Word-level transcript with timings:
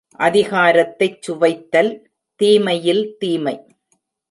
அதிகாரத்தைச் 0.19 1.21
சுவைத்தல் 1.21 1.91
தீமையில் 2.35 3.15
தீமை. 3.19 3.55